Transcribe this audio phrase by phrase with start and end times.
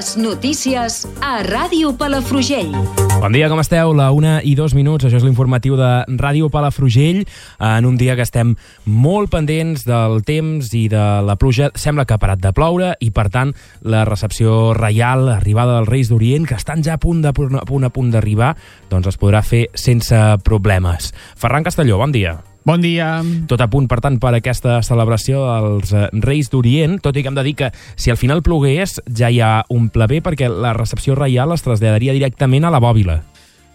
[0.00, 2.72] Les notícies a Ràdio Palafrugell.
[3.20, 3.92] Bon dia, com esteu?
[3.92, 7.26] La una i dos minuts, això és l'informatiu de Ràdio Palafrugell,
[7.60, 8.54] en un dia que estem
[8.88, 11.68] molt pendents del temps i de la pluja.
[11.76, 13.52] Sembla que ha parat de ploure i, per tant,
[13.84, 17.84] la recepció reial, arribada dels Reis d'Orient, que estan ja a punt, de, a punt,
[17.84, 18.54] a punt d'arribar,
[18.88, 20.16] doncs es podrà fer sense
[20.48, 21.12] problemes.
[21.36, 22.40] Ferran Castelló, bon dia.
[22.64, 23.22] Bon dia.
[23.48, 27.32] Tot a punt, per tant, per aquesta celebració dels eh, Reis d'Orient, tot i que
[27.32, 30.50] hem de dir que si al final plogués ja hi ha un pla B perquè
[30.52, 33.22] la recepció reial es traslladaria directament a la bòbila.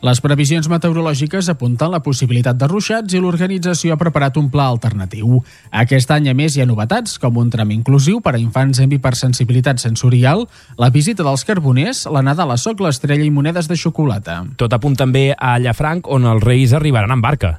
[0.05, 5.39] Les previsions meteorològiques apunten la possibilitat de ruixats i l'organització ha preparat un pla alternatiu.
[5.73, 8.93] Aquest any, a més, hi ha novetats, com un tram inclusiu per a infants amb
[8.93, 10.45] hipersensibilitat sensorial,
[10.77, 14.43] la visita dels carboners, la Nadal a Soc, l'Estrella i monedes de xocolata.
[14.61, 17.57] Tot a punt també a Llafranc, on els Reis arribaran en barca.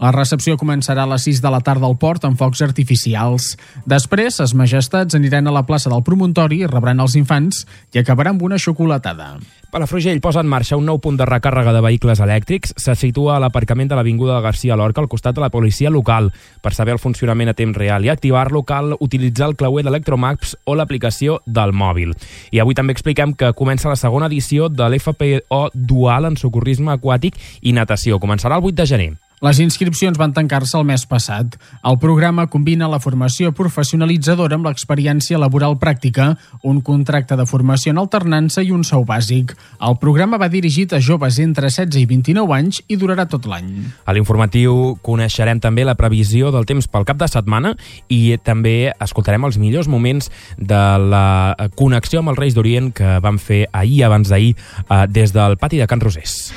[0.00, 3.52] La recepció començarà a les 6 de la tarda al port amb focs artificials.
[3.84, 8.40] Després, les majestats aniran a la plaça del promontori, rebran els infants i acabarà amb
[8.48, 9.34] una xocolatada.
[9.70, 12.72] Palafrugell posa en marxa un nou punt de recàrrega de vehicles elèctrics.
[12.80, 16.32] Se situa a l'aparcament de l'Avinguda de Garcia Lorca, al costat de la policia local.
[16.64, 20.74] Per saber el funcionament a temps real i activar-lo cal utilitzar el clauer d'Electromaps o
[20.74, 22.16] l'aplicació del mòbil.
[22.50, 27.36] I avui també expliquem que comença la segona edició de l'FPO Dual en socorrisme aquàtic
[27.60, 28.18] i natació.
[28.18, 29.12] Començarà el 8 de gener.
[29.40, 31.54] Les inscripcions van tancar-se el mes passat.
[31.88, 38.02] El programa combina la formació professionalitzadora amb l'experiència laboral pràctica, un contracte de formació en
[38.02, 39.54] alternança i un sou bàsic.
[39.80, 43.72] El programa va dirigit a joves entre 16 i 29 anys i durarà tot l'any.
[44.04, 47.72] A l'informatiu coneixerem també la previsió del temps pel cap de setmana
[48.12, 50.28] i també escoltarem els millors moments
[50.58, 55.32] de la connexió amb els Reis d'Orient que vam fer ahir abans d'ahir eh, des
[55.32, 56.50] del pati de Can Rosés.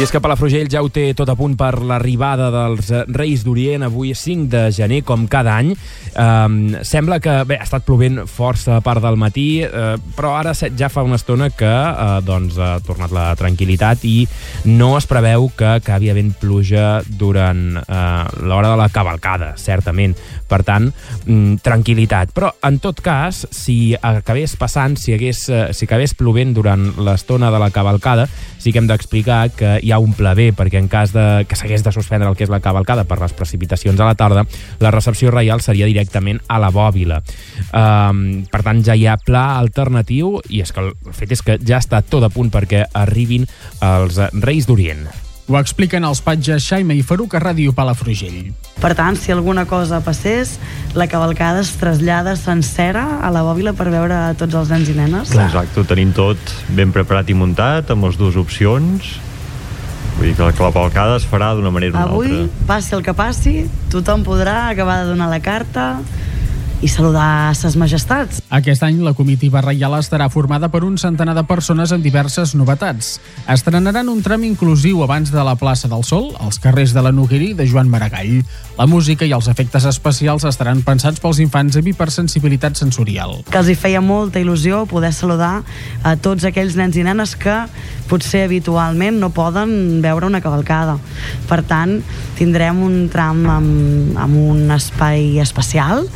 [0.00, 3.82] I és que Palafrugell ja ho té tot a punt per l'arribada dels Reis d'Orient,
[3.84, 5.74] avui 5 de gener, com cada any.
[6.16, 10.54] Um, sembla que, bé, ha estat plovent força a part del matí, uh, però ara
[10.56, 14.24] ja fa una estona que uh, doncs, ha tornat la tranquil·litat i
[14.72, 20.16] no es preveu que acabi havent pluja durant uh, l'hora de la cavalcada, certament.
[20.50, 20.88] Per tant,
[21.26, 22.32] mm, tranquil·litat.
[22.34, 27.52] Però, en tot cas, si acabés passant, si, hagués, uh, si acabés plovent durant l'estona
[27.52, 30.88] de la cavalcada, sí que hem d'explicar que hi ha un pla B, perquè en
[30.90, 34.10] cas de, que s'hagués de suspendre el que és la cavalcada per les precipitacions a
[34.10, 34.44] la tarda,
[34.80, 37.22] la recepció reial seria directament a la bòbila.
[37.70, 41.58] Um, per tant, ja hi ha pla alternatiu i és que el fet és que
[41.60, 43.48] ja està tot a punt perquè arribin
[43.80, 45.08] els Reis d'Orient.
[45.50, 48.52] Ho expliquen els patges Xaime i Faruc a Ràdio Palafrugell.
[48.78, 50.52] Per tant, si alguna cosa passés,
[50.94, 55.32] la cavalcada es trasllada sencera a la bòbila per veure tots els nens i nenes.
[55.34, 55.48] Clar.
[55.48, 59.10] Exacte, ho tenim tot ben preparat i muntat, amb les dues opcions.
[60.20, 62.64] Vull dir que la cavalcada es farà d'una manera o Avui, una altra.
[62.68, 63.54] passi el que passi,
[63.88, 65.86] tothom podrà acabar de donar la carta
[66.80, 68.40] i saludar ses majestats.
[68.48, 73.18] Aquest any la comitiva reial estarà formada per un centenar de persones amb diverses novetats.
[73.52, 77.50] Estrenaran un tram inclusiu abans de la plaça del Sol, als carrers de la Noguera
[77.50, 78.40] i de Joan Maragall.
[78.78, 83.42] La música i els efectes especials estaran pensats pels infants amb hipersensibilitat sensorial.
[83.50, 85.60] Que els hi feia molta il·lusió poder saludar
[86.02, 87.60] a tots aquells nens i nenes que
[88.10, 90.96] potser habitualment no poden veure una cavalcada.
[91.46, 92.00] Per tant,
[92.38, 96.08] tindrem un tram amb, amb un espai especial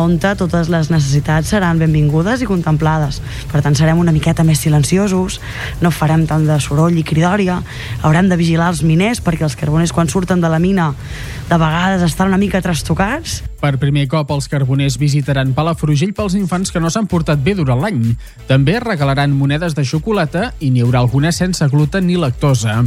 [0.00, 3.20] on totes les necessitats seran benvingudes i contemplades.
[3.52, 5.40] Per tant, serem una miqueta més silenciosos,
[5.80, 7.60] no farem tant de soroll i cridòria,
[8.02, 10.90] haurem de vigilar els miners perquè els carboners quan surten de la mina
[11.50, 13.40] de vegades estan una mica trastocats.
[13.60, 17.82] Per primer cop, els carboners visitaran Palafrugell pels infants que no s'han portat bé durant
[17.82, 18.14] l'any.
[18.48, 22.80] També regalaran monedes de xocolata i n'hi haurà alguna sense gluten ni lactosa.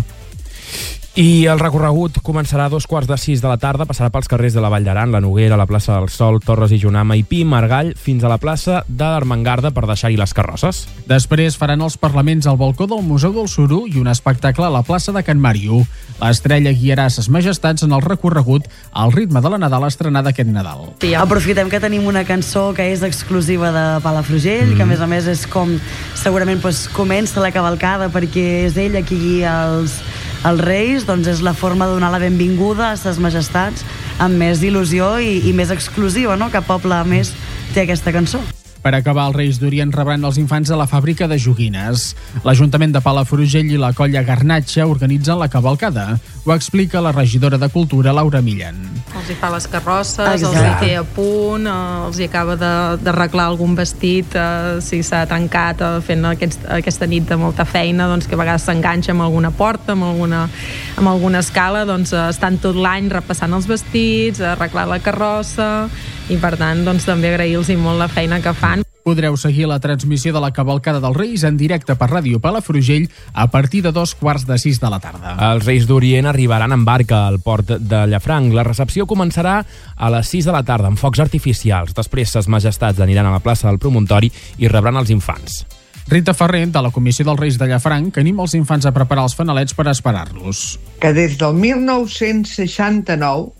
[1.14, 4.56] I el recorregut començarà a dos quarts de sis de la tarda, passarà pels carrers
[4.58, 7.44] de la Vall d'Aran, la Noguera, la plaça del Sol, Torres i Junama i Pi,
[7.46, 10.88] Margall, fins a la plaça de l'Armengarda per deixar-hi les carrosses.
[11.06, 14.82] Després faran els parlaments al balcó del Museu del Suro i un espectacle a la
[14.82, 15.84] plaça de Can Màriu.
[16.18, 20.96] L'estrella guiarà ses majestats en el recorregut al ritme de la Nadal estrenada aquest Nadal.
[21.22, 24.82] Aprofitem que tenim una cançó que és exclusiva de Palafrugell, mm.
[24.82, 25.78] que a més a més és com
[26.18, 30.00] segurament pues, comença la cavalcada perquè és ella qui guia els,
[30.48, 33.86] els reis, doncs és la forma de donar la benvinguda a ses majestats
[34.24, 36.52] amb més il·lusió i, i més exclusiva, no?
[36.54, 37.34] Cap poble més
[37.74, 38.44] té aquesta cançó.
[38.84, 42.10] Per acabar, els Reis d'Orient rebran els infants a la fàbrica de joguines.
[42.44, 46.18] L'Ajuntament de Palafrugell i la colla Garnatxa organitzen la cavalcada.
[46.44, 48.76] Ho explica la regidora de Cultura, Laura Millan.
[49.16, 50.60] Els hi fa les carrosses, Exacte.
[50.60, 55.02] els hi té a punt, eh, els hi acaba de- d'arreglar algun vestit, eh, si
[55.02, 59.12] s'ha tancat eh, fent aquest, aquesta nit de molta feina, doncs que a vegades s'enganxa
[59.14, 60.50] amb alguna porta, amb alguna,
[60.98, 65.88] amb alguna escala, doncs eh, estan tot l'any repassant els vestits, arreglar la carrossa,
[66.30, 68.84] i per tant doncs, també agrair-los molt la feina que fan.
[69.04, 73.50] Podreu seguir la transmissió de la cavalcada dels Reis en directe per Ràdio Palafrugell a
[73.52, 75.36] partir de dos quarts de sis de la tarda.
[75.52, 78.54] Els Reis d'Orient arribaran en barca al port de Llafranc.
[78.56, 79.58] La recepció començarà
[79.96, 81.92] a les 6 de la tarda amb focs artificials.
[81.98, 84.32] Després, ses majestats aniran a la plaça del Promontori
[84.64, 85.66] i rebran els infants.
[86.08, 89.36] Rita Ferrer, de la Comissió dels Reis de Llafranc, anima els infants a preparar els
[89.36, 90.80] fanalets per esperar-los.
[91.00, 93.52] que des del 1969,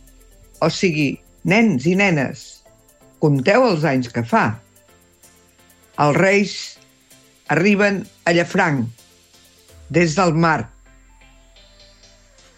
[0.60, 2.53] o sigui, nens i nenes,
[3.24, 4.46] compteu els anys que fa,
[6.04, 6.56] els reis
[7.54, 8.90] arriben a Llafranc,
[9.94, 10.60] des del mar,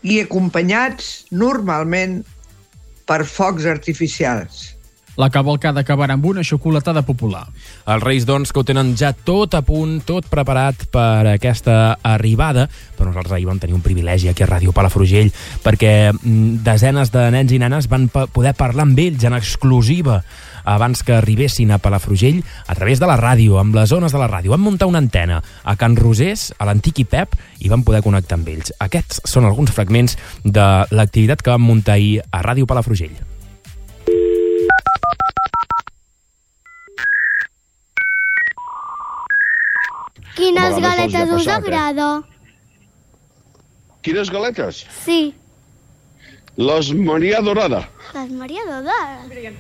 [0.06, 2.22] i acompanyats normalment
[3.06, 4.72] per focs artificials.
[5.16, 7.46] La cavalcada acabarà amb una xocolatada popular.
[7.88, 12.66] Els Reis, doncs, que ho tenen ja tot a punt, tot preparat per aquesta arribada,
[12.98, 15.32] però nosaltres ahir vam tenir un privilegi aquí a Ràdio Palafrugell,
[15.64, 20.20] perquè mm, desenes de nens i nenes van poder parlar amb ells en exclusiva
[20.66, 24.28] abans que arribessin a Palafrugell a través de la ràdio, amb les zones de la
[24.28, 24.52] ràdio.
[24.52, 28.50] Van muntar una antena a Can Rosés, a l'antic IPEP, i van poder connectar amb
[28.50, 28.74] ells.
[28.80, 33.16] Aquests són alguns fragments de l'activitat que vam muntar ahir a Ràdio Palafrugell.
[40.36, 41.52] Quines A galetes us eh?
[41.52, 42.24] agrada?
[44.02, 44.86] Quines galetes?
[45.06, 45.34] Sí,
[46.58, 47.90] Les Maria Dorada.
[48.14, 49.26] les Maria Dodar.
[49.26, 49.58] En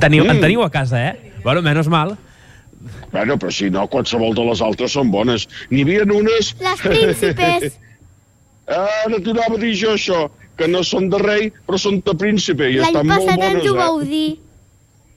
[0.00, 0.30] teniu, Mm.
[0.30, 1.32] en teniu a casa, eh?
[1.44, 2.16] Bueno, menys mal.
[3.12, 5.48] Bueno, però si no, qualsevol de les altres són bones.
[5.70, 6.54] N'hi havia unes...
[6.60, 7.78] Les príncipes.
[8.66, 12.14] Ara t'ho anava a dir jo, això, que no són de rei, però són de
[12.14, 13.78] príncipe, i L'any estan molt passat bones, ens ho eh?
[13.78, 14.38] vau dir.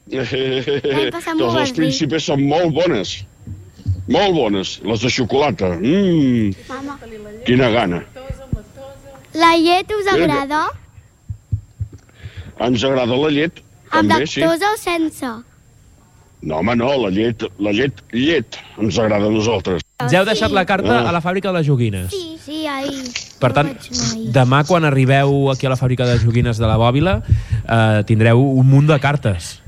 [0.12, 3.16] L'any passat m'ho les príncipes són molt bones.
[4.12, 5.72] Molt bones, les de xocolata.
[5.80, 7.00] Mmm, Mama.
[7.46, 8.04] quina gana.
[9.34, 10.66] La llet us agrada?
[12.66, 13.58] Ens agrada la llet,
[14.00, 14.42] Amb també, sí.
[14.42, 15.34] lactosa o sense?
[16.46, 19.82] No, home, no, la llet, la llet, llet, ens agrada a nosaltres.
[20.04, 21.10] Ens heu deixat la carta Ah.
[21.10, 22.12] a la fàbrica de les joguines.
[22.12, 23.06] Sí, sí, ahir.
[23.40, 24.30] Per tant, ahir.
[24.36, 28.68] demà quan arribeu aquí a la fàbrica de joguines de la Bòbila eh, tindreu un
[28.68, 29.62] munt de cartes.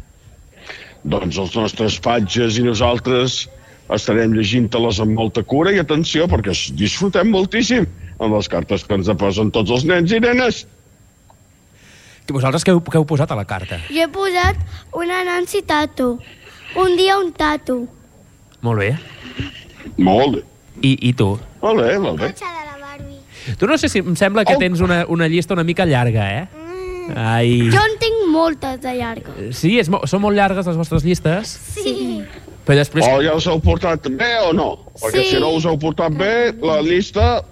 [1.07, 3.47] Doncs els nostres patges i nosaltres
[3.95, 7.85] estarem llegint-te-les amb molta cura i atenció, perquè es- disfrutem moltíssim
[8.19, 10.65] amb les cartes que ens posen tots els nens i nenes.
[12.27, 13.77] Que Vosaltres què heu, què heu posat a la carta?
[13.88, 14.57] Jo he posat
[15.00, 16.18] una Nancy Tato.
[16.77, 17.77] Un dia un tato.
[18.62, 18.89] Molt bé.
[19.97, 20.41] Molt bé.
[20.83, 21.29] I, i tu?
[21.62, 22.27] Molt bé, molt bé.
[22.33, 23.56] Cotxe de la Barbie.
[23.57, 24.59] Tu no sé si em sembla que Oh.
[24.59, 26.47] tens una, una llista una mica llarga, eh?
[27.15, 27.69] Ai...
[27.71, 29.56] Jo en tinc moltes de llargues.
[29.57, 31.47] Sí, és, mo- són molt llargues les vostres llistes,
[31.79, 32.21] Sí.
[32.67, 33.07] però després...
[33.07, 34.67] O ja us heu portat bé o no?
[35.00, 35.29] Perquè Sí.
[35.31, 37.46] si no us heu portat bé, la llista...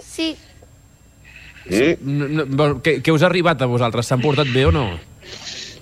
[0.00, 0.32] Sí.
[1.70, 4.06] Mm, No, no, què, què us ha arribat a vosaltres?
[4.10, 4.86] S'han portat bé o no?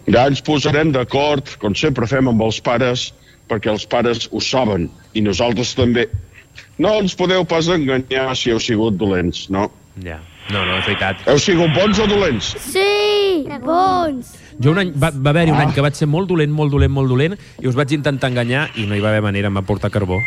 [0.06, 3.12] ja ens posarem d'acord, com sempre fem amb els pares,
[3.48, 6.08] perquè els pares ho saben, i nosaltres també.
[6.78, 9.68] No ens podeu pas enganyar si heu sigut dolents, no?
[10.02, 10.18] Ja,
[10.50, 11.22] no, no, és veritat.
[11.30, 12.50] Heu sigut bons o dolents?
[12.66, 14.34] Sí, bons.
[14.62, 16.92] Jo un any, va, va haver-hi un any que vaig ser molt dolent, molt dolent,
[16.92, 19.62] molt dolent, i us vaig intentar enganyar i no hi va haver manera, em va
[19.66, 20.18] portar carbó.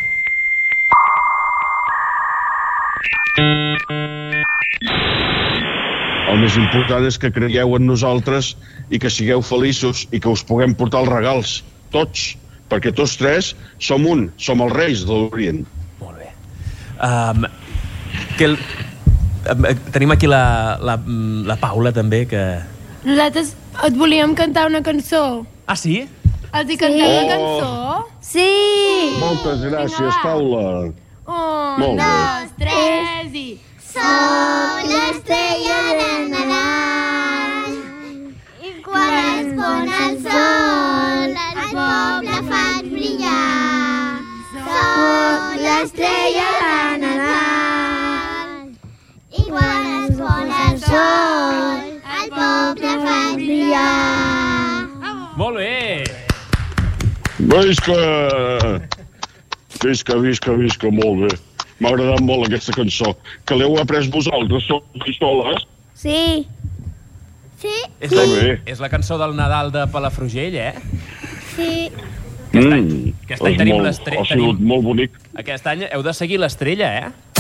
[6.36, 8.50] El més important és que creieu en nosaltres
[8.92, 11.52] i que sigueu feliços i que us puguem portar els regals,
[11.94, 12.26] tots,
[12.68, 15.62] perquè tots tres som un, som els reis de l'Orient.
[16.02, 16.28] Molt bé.
[17.00, 17.46] Um,
[18.36, 18.58] que el,
[19.54, 19.64] um,
[19.96, 22.42] tenim aquí la, la, mm, la Paula, també, que...
[23.06, 23.54] Nosaltres
[23.88, 25.46] et volíem cantar una cançó.
[25.72, 26.02] Ah, sí?
[26.52, 27.16] Els hi cantem Oh.
[27.16, 27.72] la cançó?
[28.20, 28.50] Sí.
[29.24, 30.20] Moltes gràcies, Vinga.
[30.26, 30.68] Paula.
[31.32, 32.04] Un, Molt bé.
[32.04, 33.46] dos, tres i...
[33.96, 37.76] Som l'estrella de Nadal.
[38.60, 44.20] I quan es pon el sol, el poble fan brillar.
[44.56, 48.68] Som l'estrella de Nadal.
[49.36, 51.88] I quan es pon el sol,
[52.20, 54.84] el poble fan brillar.
[55.40, 56.04] Molt bé!
[57.40, 58.00] Visca!
[59.84, 61.34] Visca, visca, visca, molt bé.
[61.84, 63.12] M'ha agradat molt aquesta cançó.
[63.46, 65.68] Que l'heu après vosaltres, sou pistoles?
[66.00, 66.48] Sí.
[67.66, 67.76] Sí?
[68.06, 68.58] És la, bé.
[68.70, 70.74] és la cançó del Nadal de Palafrugell, eh?
[71.56, 71.90] Sí.
[72.56, 72.90] Aquest any,
[73.26, 74.24] aquest any és tenim l'estrella.
[74.24, 75.18] Ha sigut molt bonic.
[75.42, 77.35] Aquest any heu de seguir l'estrella, eh?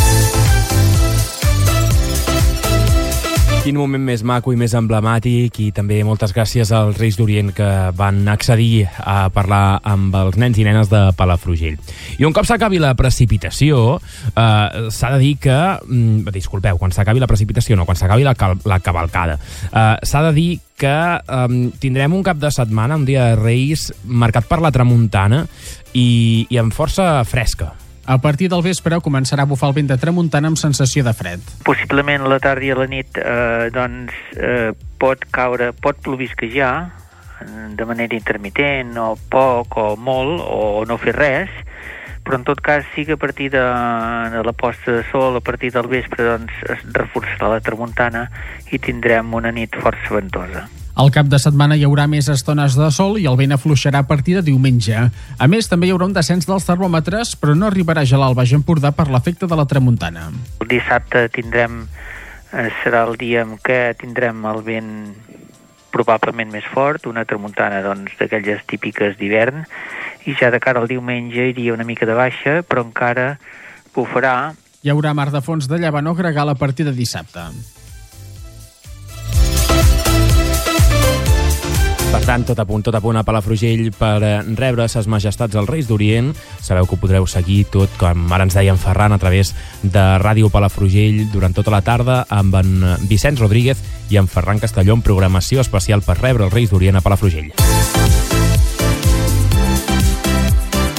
[3.65, 7.69] Quin moment més maco i més emblemàtic i també moltes gràcies als Reis d'Orient que
[7.97, 11.79] van accedir a parlar amb els nens i nenes de Palafrugell.
[12.21, 15.55] I un cop s'acabi la precipitació, eh, s'ha de dir que...
[15.81, 18.35] Mm, disculpeu, quan s'acabi la precipitació, no, quan s'acabi la,
[18.69, 19.39] la cavalcada,
[19.71, 21.47] eh, s'ha de dir que eh,
[21.81, 25.41] tindrem un cap de setmana, un dia de Reis, marcat per la tramuntana
[25.97, 27.71] i, i amb força fresca.
[28.05, 31.41] A partir del vespre començarà a bufar el vent de tramuntana amb sensació de fred.
[31.65, 36.75] Possiblement la tarda i la nit eh, doncs, eh, pot caure, pot plovisquejar
[37.75, 41.51] de manera intermitent o poc o molt o no fer res,
[42.25, 43.61] però en tot cas sí que a partir de,
[44.33, 48.25] de la posta de sol, a partir del vespre, doncs, es reforçarà la tramuntana
[48.71, 50.65] i tindrem una nit força ventosa.
[50.95, 54.07] Al cap de setmana hi haurà més estones de sol i el vent afluixarà a
[54.07, 54.95] partir de diumenge.
[54.95, 58.37] A més, també hi haurà un descens dels termòmetres, però no arribarà a gelar al
[58.37, 60.29] Baix Empordà per l'efecte de la tramuntana.
[60.63, 61.81] El dissabte tindrem,
[62.53, 64.91] eh, serà el dia en què tindrem el vent
[65.91, 69.65] probablement més fort, una tramuntana doncs, d'aquelles típiques d'hivern,
[70.25, 73.33] i ja de cara al diumenge iria una mica de baixa, però encara
[73.95, 74.53] bufarà
[74.85, 77.41] Hi haurà mar de fons de llevant o gregal a partir de dissabte.
[82.15, 85.57] Per tant, tot a punt, tot a punt a Palafrugell per eh, rebre ses majestats
[85.59, 86.29] als Reis d'Orient.
[86.63, 89.51] Sabeu que ho podreu seguir tot, com ara ens deia en Ferran, a través
[89.83, 92.77] de Ràdio Palafrugell durant tota la tarda amb en
[93.09, 93.83] Vicenç Rodríguez
[94.15, 97.51] i en Ferran Castelló en programació especial per rebre els Reis d'Orient a Palafrugell.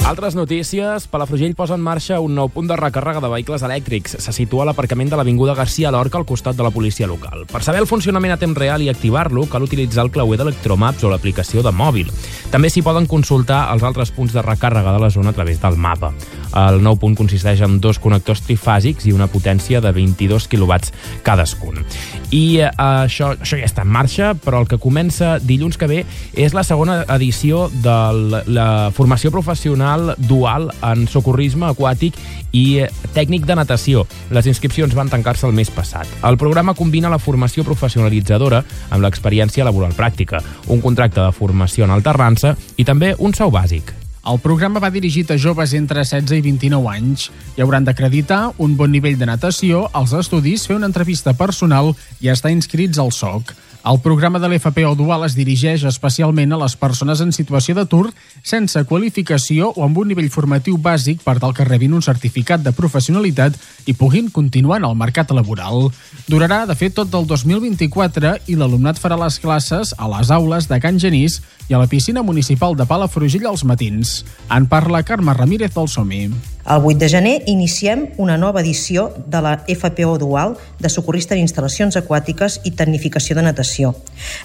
[0.07, 1.05] Altres notícies.
[1.11, 4.13] Palafrugell posa en marxa un nou punt de recàrrega de vehicles elèctrics.
[4.23, 7.43] Se situa a l'aparcament de l'Avinguda Garcia Lorca al costat de la policia local.
[7.51, 11.11] Per saber el funcionament a temps real i activar-lo, cal utilitzar el clauer d'Electromaps o
[11.11, 12.13] l'aplicació de mòbil.
[12.53, 15.75] També s'hi poden consultar els altres punts de recàrrega de la zona a través del
[15.75, 16.13] mapa.
[16.55, 20.79] El nou punt consisteix en dos connectors trifàsics i una potència de 22 kW
[21.27, 21.83] cadascun.
[22.31, 26.01] I eh, això, això ja està en marxa, però el que comença dilluns que ve
[26.31, 27.99] és la segona edició de
[28.47, 29.96] la formació professional
[30.29, 32.17] dual en socorrisme aquàtic
[32.55, 34.05] i eh, tècnic de natació.
[34.33, 36.09] Les inscripcions van tancar-se el mes passat.
[36.27, 41.95] El programa combina la formació professionalitzadora amb l'experiència laboral pràctica, un contracte de formació en
[41.95, 43.95] alternança i també un sou bàsic.
[44.27, 48.73] El programa va dirigit a joves entre 16 i 29 anys i hauran d'acreditar un
[48.75, 53.53] bon nivell de natació, als estudis, fer una entrevista personal i estar inscrits al SOC.
[53.87, 58.09] El programa de l'FPO Dual es dirigeix especialment a les persones en situació d'atur
[58.43, 62.73] sense qualificació o amb un nivell formatiu bàsic per tal que rebin un certificat de
[62.75, 63.55] professionalitat
[63.87, 65.87] i puguin continuar en el mercat laboral.
[66.27, 70.81] Durarà, de fet, tot del 2024 i l'alumnat farà les classes a les aules de
[70.83, 74.23] Can Genís i a la piscina municipal de Palafrugell als matins.
[74.49, 76.29] En parla Carme Ramírez del Somi.
[76.67, 81.43] El 8 de gener iniciem una nova edició de la FPO Dual de socorrista en
[81.43, 83.93] instal·lacions aquàtiques i tecnificació de natació.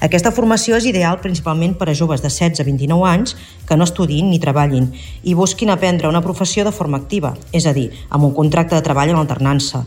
[0.00, 3.36] Aquesta formació és ideal principalment per a joves de 16 a 29 anys
[3.66, 7.74] que no estudin ni treballin i busquin aprendre una professió de forma activa, és a
[7.74, 9.86] dir, amb un contracte de treball en alternança.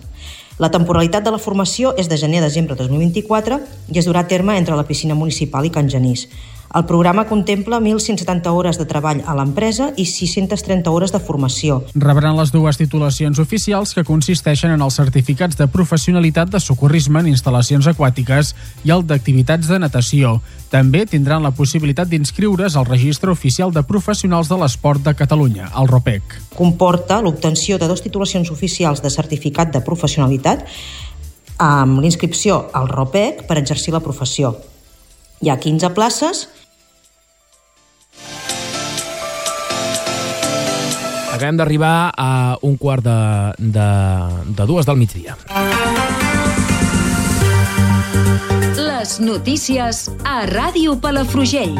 [0.57, 3.57] La temporalitat de la formació és de gener a desembre de 2024
[3.91, 6.29] i es durà a terme entre la piscina municipal i Can Genís.
[6.75, 11.77] El programa contempla 1.170 hores de treball a l'empresa i 630 hores de formació.
[11.95, 17.29] Rebran les dues titulacions oficials que consisteixen en els certificats de professionalitat de socorrisme en
[17.31, 18.51] instal·lacions aquàtiques
[18.83, 20.33] i el d'activitats de natació.
[20.67, 25.87] També tindran la possibilitat d'inscriure's al Registre Oficial de Professionals de l'Esport de Catalunya, el
[25.87, 26.37] ROPEC.
[26.59, 30.67] Comporta l'obtenció de dues titulacions oficials de certificat de professionalitat
[31.55, 34.57] amb l'inscripció al ROPEC per exercir la professió.
[35.39, 36.47] Hi ha 15 places
[41.45, 43.89] Acabem d'arribar a un quart de, de,
[44.57, 45.35] de dues del migdia.
[48.81, 51.77] Les notícies a Ràdio Palafrugell.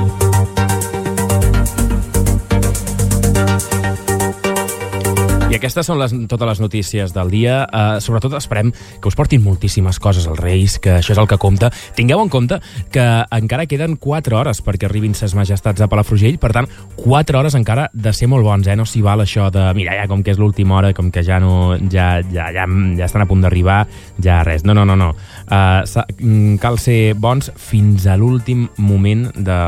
[5.66, 7.64] Aquestes són les, totes les notícies del dia.
[7.66, 11.40] Uh, sobretot esperem que us portin moltíssimes coses als Reis, que això és el que
[11.42, 11.72] compta.
[11.98, 12.60] Tingueu en compte
[12.94, 16.70] que encara queden 4 hores perquè arribin ses majestats a Palafrugell, per tant,
[17.00, 18.78] 4 hores encara de ser molt bons, eh?
[18.78, 21.40] No s'hi val això de, mira, ja com que és l'última hora, com que ja
[21.42, 21.76] no...
[21.92, 23.82] ja, ja, ja, ja estan a punt d'arribar,
[24.22, 24.66] ja res.
[24.68, 25.12] No, no, no, no.
[25.50, 29.60] Uh, cal ser bons fins a l'últim moment de,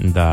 [0.00, 0.28] de,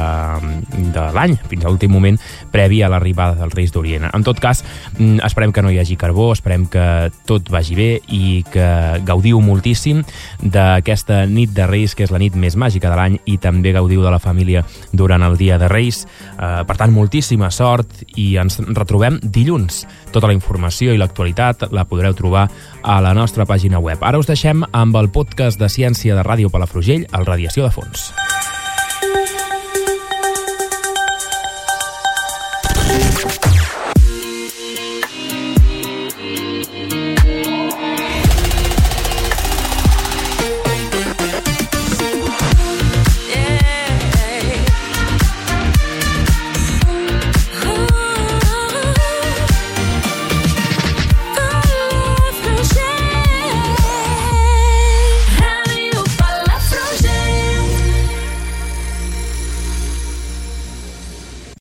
[0.95, 2.19] de l'any, fins a l'últim moment
[2.53, 4.09] previ a l'arribada dels Reis d'Orient.
[4.13, 4.63] En tot cas,
[4.97, 6.84] mm, Esperem que no hi hagi carbó, esperem que
[7.28, 8.68] tot vagi bé i que
[9.08, 10.04] gaudiu moltíssim
[10.42, 14.04] d'aquesta nit de Reis, que és la nit més màgica de l'any, i també gaudiu
[14.06, 16.04] de la família durant el dia de Reis.
[16.06, 19.86] Eh, per tant, moltíssima sort i ens retrobem dilluns.
[20.13, 22.48] Tota la informació i l'actualitat la podreu trobar
[22.84, 24.04] a la nostra pàgina web.
[24.04, 28.12] Ara us deixem amb el podcast de Ciència de Ràdio Palafrugell, el Radiació de Fons.